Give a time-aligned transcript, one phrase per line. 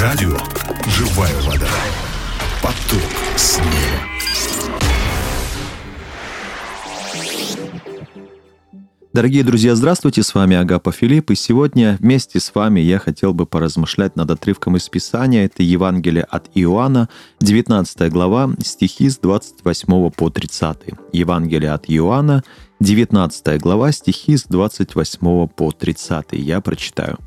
[0.00, 0.34] Радио
[0.86, 1.68] «Живая вода».
[2.62, 3.02] Поток
[3.36, 3.66] снега.
[9.12, 13.44] Дорогие друзья, здравствуйте, с вами Агапа Филипп, и сегодня вместе с вами я хотел бы
[13.44, 17.10] поразмышлять над отрывком из Писания, это Евангелие от Иоанна,
[17.40, 20.78] 19 глава, стихи с 28 по 30.
[21.12, 22.42] Евангелие от Иоанна,
[22.80, 26.28] 19 глава, стихи с 28 по 30.
[26.32, 27.18] Я прочитаю.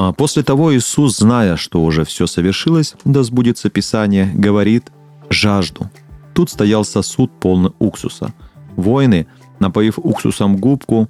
[0.00, 4.92] «А После того Иисус, зная, что уже все совершилось, да сбудется Писание, говорит
[5.28, 5.90] «жажду».
[6.34, 8.32] Тут стоял сосуд полный уксуса.
[8.76, 9.26] Воины–
[9.60, 11.08] напоив уксусом губку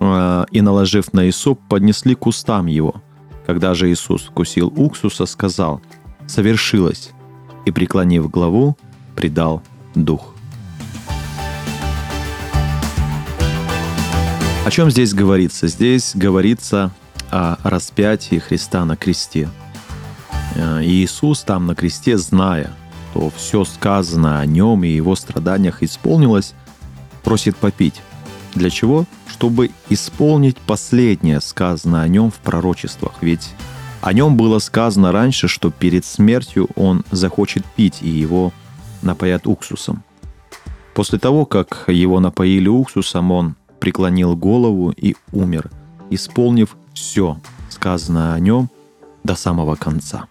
[0.00, 2.94] э, и наложив на Исоп, поднесли к устам его.
[3.46, 5.82] Когда же Иисус вкусил уксуса, сказал
[6.26, 7.10] «Совершилось!»
[7.66, 8.76] и, преклонив главу,
[9.16, 9.62] предал
[9.94, 10.34] дух.
[14.64, 15.68] О чем здесь говорится?
[15.68, 16.90] Здесь говорится
[17.30, 19.48] о распятии Христа на кресте.
[20.56, 22.72] Э, Иисус там на кресте, зная,
[23.20, 26.54] что все сказанное о нем и его страданиях исполнилось,
[27.22, 28.00] просит попить.
[28.54, 29.04] Для чего?
[29.28, 33.12] Чтобы исполнить последнее сказанное о нем в пророчествах.
[33.20, 33.50] Ведь
[34.00, 38.52] о нем было сказано раньше, что перед смертью он захочет пить, и его
[39.02, 40.02] напоят уксусом.
[40.94, 45.70] После того, как его напоили уксусом, он преклонил голову и умер,
[46.10, 47.38] исполнив все
[47.68, 48.68] сказанное о нем
[49.24, 50.26] до самого конца.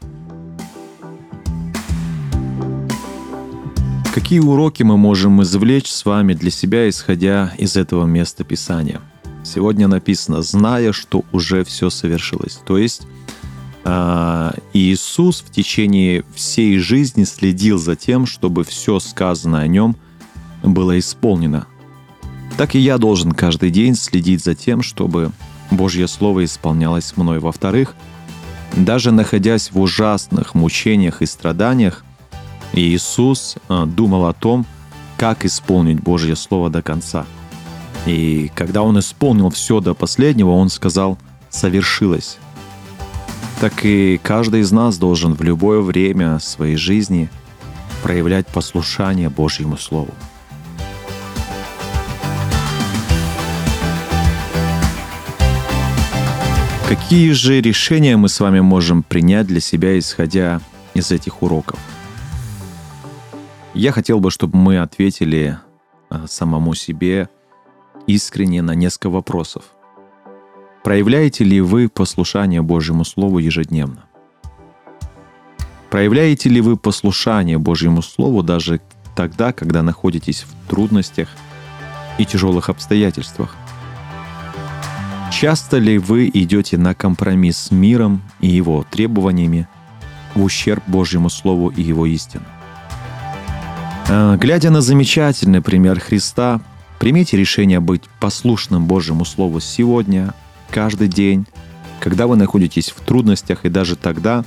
[4.13, 9.01] Какие уроки мы можем извлечь с вами для себя, исходя из этого места Писания?
[9.43, 12.59] Сегодня написано, зная, что уже все совершилось.
[12.65, 13.03] То есть
[13.85, 19.95] э, Иисус в течение всей жизни следил за тем, чтобы все сказанное о нем
[20.63, 21.67] было исполнено.
[22.57, 25.31] Так и я должен каждый день следить за тем, чтобы
[25.71, 27.39] Божье Слово исполнялось мной.
[27.39, 27.95] Во-вторых,
[28.75, 32.03] даже находясь в ужасных мучениях и страданиях,
[32.73, 34.65] Иисус э, думал о том,
[35.17, 37.25] как исполнить Божье Слово до конца.
[38.05, 41.17] И когда он исполнил все до последнего, он сказал
[41.49, 42.37] «совершилось».
[43.59, 47.29] Так и каждый из нас должен в любое время своей жизни
[48.01, 50.13] проявлять послушание Божьему Слову.
[56.89, 60.59] Какие же решения мы с вами можем принять для себя, исходя
[60.95, 61.79] из этих уроков?
[63.75, 65.59] Я хотел бы, чтобы мы ответили
[66.09, 67.29] э, самому себе
[68.07, 69.65] искренне на несколько вопросов.
[70.83, 74.05] Проявляете ли вы послушание Божьему Слову ежедневно?
[75.91, 78.81] Проявляете ли вы послушание Божьему Слову даже
[79.15, 81.29] тогда, когда находитесь в трудностях
[82.17, 83.55] и тяжелых обстоятельствах?
[85.39, 89.69] Часто ли вы идете на компромисс с миром и его требованиями
[90.35, 92.43] в ущерб Божьему Слову и его истину?
[94.09, 96.59] Э, глядя на замечательный пример Христа,
[96.99, 100.33] примите решение быть послушным Божьему Слову сегодня,
[100.71, 101.45] каждый день,
[102.01, 104.43] когда вы находитесь в трудностях и даже тогда,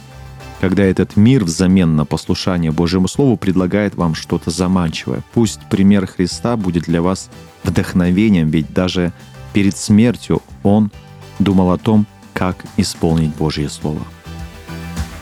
[0.60, 5.22] когда этот мир взамен на послушание Божьему Слову предлагает вам что-то заманчивое.
[5.32, 7.30] Пусть пример Христа будет для вас
[7.64, 9.14] вдохновением, ведь даже
[9.52, 10.90] перед смертью Он
[11.38, 14.02] думал о том, как исполнить Божье Слово.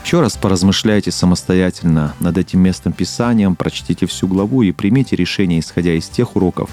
[0.03, 5.93] Еще раз поразмышляйте самостоятельно над этим местом Писанием, прочтите всю главу и примите решение, исходя
[5.93, 6.69] из тех уроков,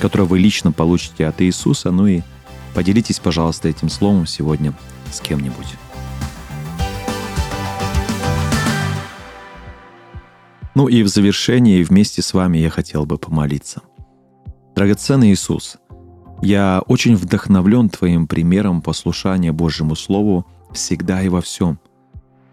[0.00, 2.22] которые вы лично получите от Иисуса, ну и
[2.74, 4.72] поделитесь, пожалуйста, этим словом сегодня
[5.12, 5.66] с кем-нибудь.
[10.74, 13.82] Ну и в завершении вместе с вами я хотел бы помолиться.
[14.74, 15.76] Драгоценный Иисус,
[16.42, 21.78] я очень вдохновлен Твоим примером послушания Божьему Слову всегда и во всем–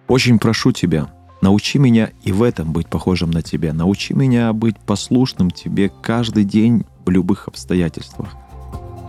[0.09, 1.07] очень прошу Тебя,
[1.39, 3.73] научи меня и в этом быть похожим на Тебя.
[3.73, 8.35] Научи меня быть послушным Тебе каждый день в любых обстоятельствах.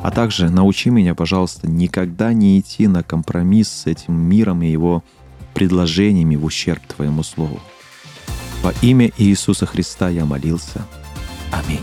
[0.03, 5.03] А также научи меня, пожалуйста, никогда не идти на компромисс с этим миром и его
[5.55, 7.59] предложениями в ущерб Твоему Слову.
[8.63, 10.85] Во имя Иисуса Христа я молился.
[11.51, 11.81] Аминь.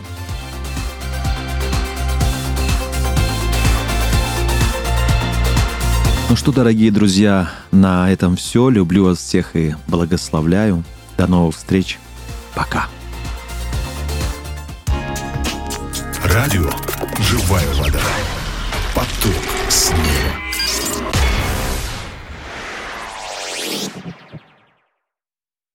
[6.37, 8.69] Что, дорогие друзья, на этом все.
[8.69, 10.83] Люблю вас всех и благословляю.
[11.17, 11.97] До новых встреч.
[12.53, 12.87] Пока.
[16.23, 16.69] Радио
[17.19, 17.99] «Живая вода».
[18.93, 19.33] Поток
[19.69, 20.46] снега.